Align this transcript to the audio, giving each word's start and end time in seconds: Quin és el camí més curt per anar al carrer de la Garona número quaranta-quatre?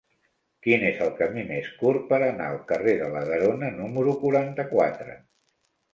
Quin 0.67 0.85
és 0.87 1.01
el 1.07 1.11
camí 1.19 1.43
més 1.49 1.67
curt 1.83 2.09
per 2.13 2.19
anar 2.29 2.47
al 2.53 2.57
carrer 2.73 2.95
de 3.03 3.11
la 3.17 3.21
Garona 3.33 3.69
número 3.77 4.17
quaranta-quatre? 4.25 5.21